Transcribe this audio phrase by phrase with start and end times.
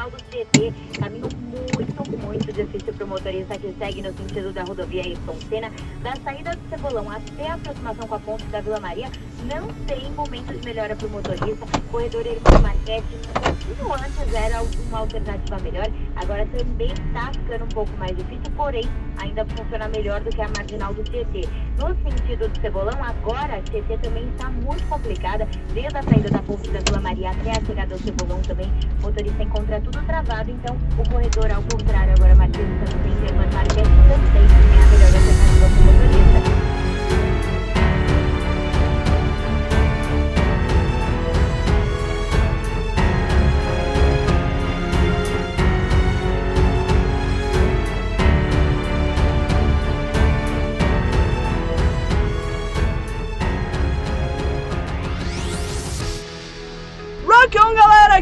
[0.00, 0.72] Marginal do Tietê.
[0.98, 5.70] Caminho muito, muito difícil para o motorista que segue no sentido da rodovia Ayrton Senna.
[6.02, 9.10] Da saída do Cebolão até a aproximação com a ponte da Vila Maria,
[9.44, 11.66] não tem momento de melhora para o motorista.
[11.90, 15.86] Corredor Hermano Marquete, um pouquinho antes era uma alternativa melhor.
[16.16, 18.88] Agora também está ficando um pouco mais difícil, porém
[19.20, 21.48] ainda funciona melhor do que a Marginal do Tietê.
[21.78, 25.46] No sentido do Cebolão, agora a Tietê também está muito complicada.
[25.72, 29.02] Desde a saída da ponte da Vila Maria até a chegada ao Cebolão também, o
[29.02, 30.50] motorista encontra tudo travado.
[30.50, 35.14] Então, o corredor, ao contrário, agora Martins também tem uma marquete também é a melhor
[35.14, 36.59] alternativa para o motorista.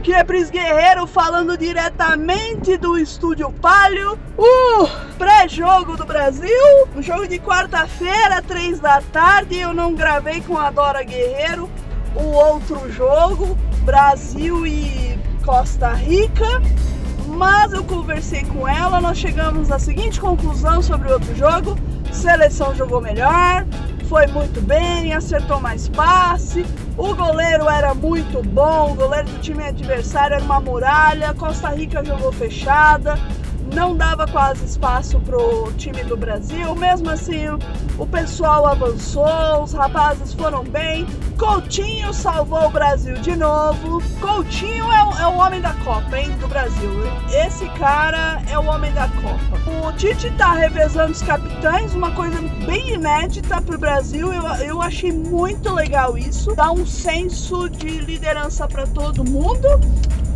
[0.08, 4.18] Aqui é Pris Guerreiro falando diretamente do Estúdio Palio.
[4.38, 6.48] O pré-jogo do Brasil,
[6.96, 9.58] um jogo de quarta-feira, três da tarde.
[9.58, 11.68] Eu não gravei com a Dora Guerreiro
[12.16, 16.62] o outro jogo, Brasil e Costa Rica.
[17.26, 21.76] Mas eu conversei com ela, nós chegamos à seguinte conclusão sobre o outro jogo:
[22.10, 23.66] seleção jogou melhor,
[24.08, 26.64] foi muito bem, acertou mais passe,
[26.96, 32.02] o goleiro era muito bom, o goleiro do time adversário era uma muralha, Costa Rica
[32.02, 33.18] jogou fechada,
[33.74, 37.46] não dava quase espaço pro time do Brasil, mesmo assim
[37.98, 41.06] o pessoal avançou, os rapazes foram bem,
[41.38, 46.30] Coutinho salvou o Brasil de novo, Coutinho é o, é o homem da Copa, hein,
[46.40, 46.90] do Brasil,
[47.32, 49.58] esse cara é o homem da Copa.
[49.86, 55.12] O Tite tá revezando os capitães, uma coisa bem inédita pro Brasil, eu, eu achei
[55.12, 59.68] muito legal isso, dá um senso de liderança para todo mundo,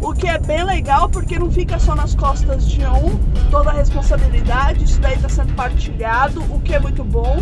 [0.02, 3.18] o que é bem legal porque não fica só nas costas de um
[3.50, 7.38] toda a responsabilidade, isso daí está sendo partilhado, o que é muito bom.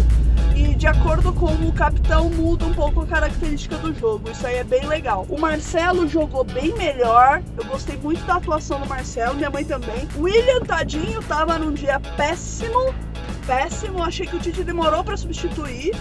[0.54, 4.30] E de acordo com o capitão, muda um pouco a característica do jogo.
[4.30, 5.24] Isso aí é bem legal.
[5.28, 7.42] O Marcelo jogou bem melhor.
[7.56, 10.06] Eu gostei muito da atuação do Marcelo, minha mãe também.
[10.16, 12.92] O William Tadinho tava num dia péssimo.
[13.46, 14.02] Péssimo.
[14.02, 15.94] Achei que o Tite demorou para substituir.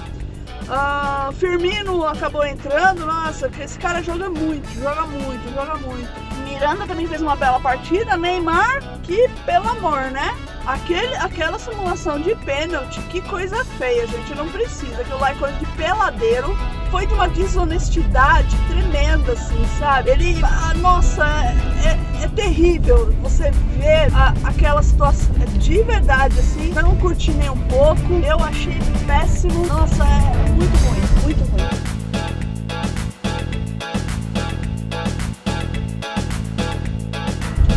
[0.69, 6.07] Uh, Firmino acabou entrando, nossa, esse cara joga muito, joga muito, joga muito.
[6.43, 10.35] Miranda também fez uma bela partida, Neymar, que pelo amor, né?
[10.67, 15.57] Aquele, aquela simulação de pênalti, que coisa feia, gente, não precisa, aquilo lá é coisa
[15.57, 16.55] de peladeiro.
[16.91, 20.11] Foi de uma desonestidade tremenda, assim, sabe?
[20.11, 21.25] Ele, ah, nossa,
[21.83, 26.71] é, é, terrível você ver a, aquela situação de verdade, assim.
[26.73, 29.65] Não curti nem um pouco, eu achei péssimo.
[29.65, 31.69] Nossa, é muito ruim, muito ruim.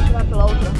[0.07, 0.72] Entrar pela outra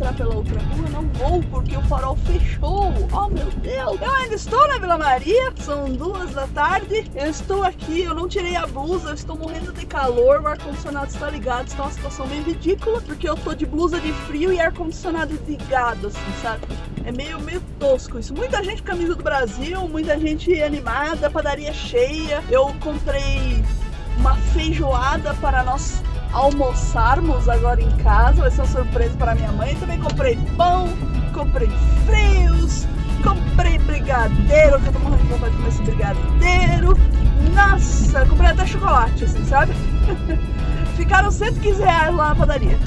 [0.00, 2.90] entrar pela outra rua, não vou porque o farol fechou.
[3.12, 4.00] Oh meu Deus!
[4.00, 7.10] Eu ainda estou na Vila Maria, são duas da tarde.
[7.14, 10.40] Eu estou aqui, eu não tirei a blusa, eu estou morrendo de calor.
[10.40, 14.10] O ar-condicionado está ligado, está uma situação bem ridícula porque eu tô de blusa de
[14.26, 16.66] frio e ar-condicionado ligado, assim, sabe?
[17.04, 18.32] É meio, meio tosco isso.
[18.34, 22.42] Muita gente camisa do Brasil, muita gente animada, padaria cheia.
[22.50, 23.62] Eu comprei
[24.16, 26.02] uma feijoada para nós
[26.32, 28.42] almoçarmos agora em casa.
[28.42, 29.74] Vai ser uma surpresa para minha mãe.
[29.76, 30.88] Também comprei pão,
[31.32, 31.68] comprei
[32.06, 32.86] frios,
[33.22, 36.98] comprei brigadeiro, que eu tô morrendo de vontade de comer esse brigadeiro.
[37.54, 39.72] Nossa, comprei até chocolate, assim, sabe?
[40.96, 42.78] Ficaram 115 reais lá na padaria.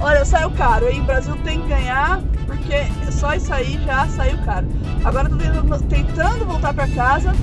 [0.00, 1.00] Olha, saiu caro, hein?
[1.00, 4.68] O Brasil tem que ganhar, porque só isso aí já saiu caro.
[5.04, 7.34] Agora eu tô tentando, voltar pra casa.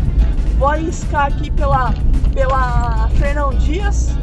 [0.57, 1.93] Vou arriscar aqui pela,
[2.33, 4.15] pela Fernão Dias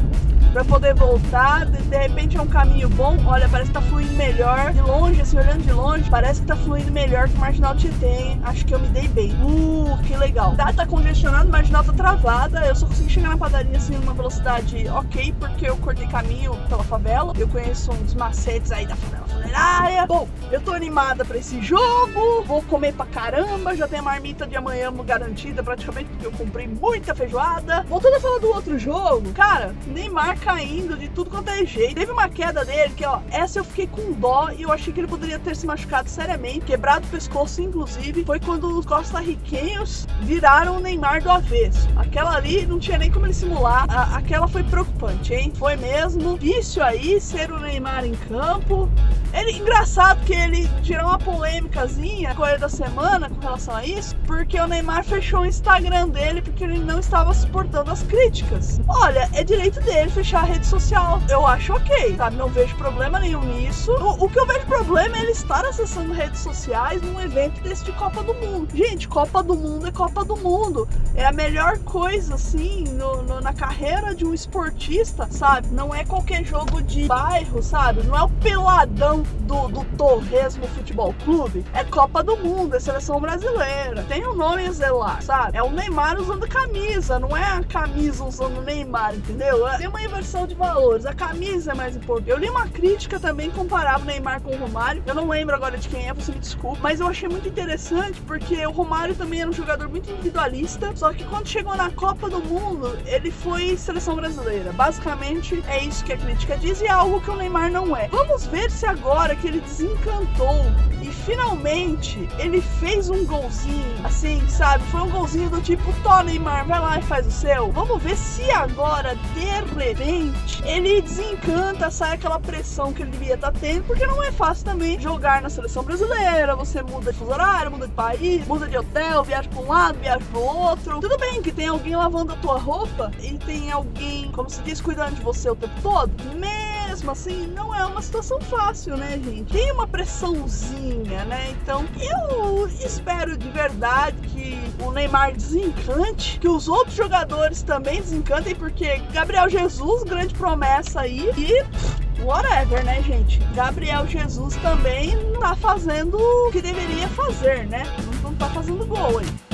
[0.53, 1.65] pra poder voltar.
[1.65, 3.17] De, de, repente é um caminho bom.
[3.25, 4.71] Olha, parece que tá fluindo melhor.
[4.71, 8.37] De longe, assim, olhando de longe, parece que tá fluindo melhor que o Marginal Tietê?
[8.43, 9.33] Acho que eu me dei bem.
[9.41, 10.55] Uh, que legal.
[10.55, 12.65] Tá, tá congestionado, o Marginal tá travada.
[12.65, 16.83] Eu só consegui chegar na padaria, assim, numa velocidade ok, porque eu cortei caminho pela
[16.83, 17.33] favela.
[17.37, 20.05] Eu conheço uns macetes aí da favela funerária.
[20.05, 24.45] Bom, eu tô animada pra esse jogo, vou comer pra caramba, já tem a marmita
[24.45, 27.83] de amanhã garantida praticamente, porque eu comprei muita feijoada.
[27.83, 31.95] Voltando a falar do outro jogo, cara, Neymar caindo de tudo quanto é jeito.
[31.95, 34.99] Teve uma queda dele que, ó, essa eu fiquei com dó e eu achei que
[34.99, 38.23] ele poderia ter se machucado seriamente, quebrado o pescoço, inclusive.
[38.25, 41.87] Foi quando os costarriquenhos viraram o Neymar do avesso.
[41.95, 43.85] Aquela ali não tinha nem como ele simular.
[43.89, 45.51] A, aquela foi preocupante, hein?
[45.55, 46.37] Foi mesmo.
[46.37, 48.89] Difícil aí ser o Neymar em campo.
[49.33, 54.59] Ele, engraçado que ele tirou uma polêmicazinha correr da semana com relação a isso, porque
[54.59, 58.79] o Neymar fechou o Instagram dele porque ele não estava suportando as críticas.
[58.87, 61.21] Olha, é direito dele fechar a rede social.
[61.29, 62.35] Eu acho ok, sabe?
[62.35, 63.91] Não vejo problema nenhum nisso.
[63.91, 67.83] O, o que eu vejo problema é ele estar acessando redes sociais num evento desse
[67.83, 68.69] de Copa do Mundo.
[68.75, 70.87] Gente, Copa do Mundo é Copa do Mundo.
[71.15, 75.67] É a melhor coisa, assim, no, no, na carreira de um esportista, sabe?
[75.69, 78.03] Não é qualquer jogo de bairro, sabe?
[78.03, 83.19] Não é o peladão do, do Torresmo Futebol Clube é Copa do Mundo, é seleção
[83.19, 84.03] brasileira.
[84.07, 85.57] Tem um nome a zelar, sabe?
[85.57, 89.65] É o Neymar usando camisa, não é a camisa usando o Neymar, entendeu?
[89.77, 91.05] Tem uma inversão de valores.
[91.05, 92.29] A camisa é mais importante.
[92.29, 95.03] Eu li uma crítica também comparava o Neymar com o Romário.
[95.05, 96.79] Eu não lembro agora de quem é, você me desculpa.
[96.81, 100.91] Mas eu achei muito interessante porque o Romário também era um jogador muito individualista.
[100.95, 104.71] Só que quando chegou na Copa do Mundo, ele foi seleção brasileira.
[104.73, 108.07] Basicamente é isso que a crítica diz e é algo que o Neymar não é.
[108.09, 110.65] Vamos ver se agora agora que ele desencantou
[110.99, 114.83] e finalmente ele fez um golzinho, assim, sabe?
[114.85, 117.71] Foi um golzinho do tipo, Tó Neymar, vai lá e faz o seu.
[117.71, 123.51] Vamos ver se agora, de repente, ele desencanta, sai aquela pressão que ele devia estar
[123.51, 126.55] tá tendo, porque não é fácil também jogar na seleção brasileira.
[126.55, 129.99] Você muda de fuso horário, muda de país, muda de hotel, viaja pra um lado,
[129.99, 130.99] viaja pro outro.
[130.99, 134.81] Tudo bem que tem alguém lavando a tua roupa e tem alguém, como se diz,
[134.81, 136.11] cuidando de você o tempo todo.
[136.33, 136.62] Mesmo
[137.11, 139.51] assim, não é uma situação fácil né, gente?
[139.51, 141.51] Tem uma pressãozinha, né?
[141.51, 148.55] Então, eu espero de verdade que o Neymar desencante, que os outros jogadores também desencantem,
[148.55, 153.39] porque Gabriel Jesus, grande promessa aí, e whatever, né, gente?
[153.55, 157.83] Gabriel Jesus também tá fazendo o que deveria fazer, né?
[158.05, 159.52] Não, não tá fazendo gol aí.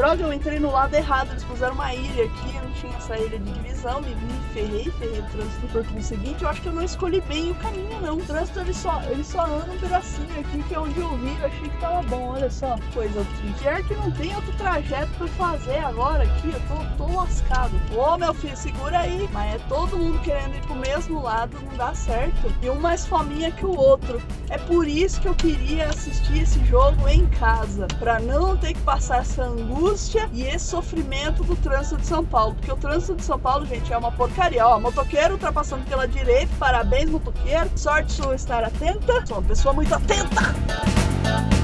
[0.00, 3.52] Droga, eu entrei no lado errado, eles puseram uma ilha aqui, tinha essa ilha de
[3.52, 6.42] divisão, me, me ferrei, ferrei o trânsito no percurso seguinte.
[6.42, 8.16] Eu acho que eu não escolhi bem o caminho, não.
[8.16, 11.36] O trânsito ele só, ele só anda um pedacinho aqui, que é onde eu vi,
[11.38, 12.30] eu achei que tava bom.
[12.30, 13.54] Olha só, coisa aqui.
[13.60, 17.72] Pior que não tem outro trajeto pra fazer agora aqui, eu tô, tô lascado.
[17.94, 19.28] Ô meu filho, segura aí.
[19.34, 22.50] Mas é todo mundo querendo ir pro mesmo lado, não dá certo.
[22.62, 24.18] E um mais fominha que o outro.
[24.50, 28.80] É por isso que eu queria assistir esse jogo em casa, pra não ter que
[28.80, 32.56] passar essa angústia e esse sofrimento do trânsito de São Paulo.
[32.56, 34.66] Porque o trânsito de São Paulo, gente, é uma porcaria.
[34.66, 37.70] Ó, motoqueiro ultrapassando pela direita, parabéns, motoqueiro.
[37.76, 39.24] Sorte sua estar atenta.
[39.24, 41.59] Sou uma pessoa muito atenta.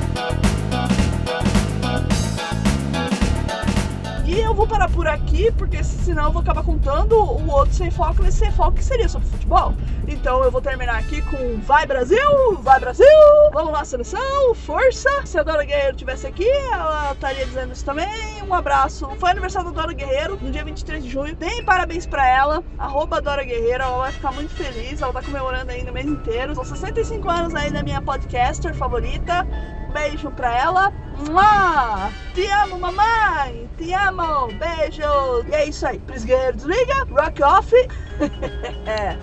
[4.56, 8.38] Vou parar por aqui, porque senão eu vou acabar contando o outro sem foco, esse
[8.38, 9.74] sem foco que seria sobre futebol.
[10.08, 13.06] Então eu vou terminar aqui com Vai Brasil, Vai Brasil,
[13.52, 15.10] vamos lá seleção, força.
[15.26, 18.42] Se a Dora Guerreiro estivesse aqui, ela estaria dizendo isso também.
[18.48, 19.06] Um abraço.
[19.18, 21.36] Foi aniversário da Dora Guerreiro, no dia 23 de junho.
[21.36, 25.70] Deem parabéns pra ela, arroba Dora Guerreiro, ela vai ficar muito feliz, ela tá comemorando
[25.70, 26.54] ainda o mês inteiro.
[26.54, 29.46] São 65 anos aí da minha podcaster favorita
[29.96, 30.92] beijo pra ela.
[31.26, 32.12] Mua!
[32.34, 33.68] Te amo, mamãe!
[33.78, 34.48] Te amo!
[34.58, 35.42] Beijo!
[35.48, 35.98] E é isso aí.
[36.00, 37.72] Prisgueiro desliga, rock off.
[38.86, 39.16] é.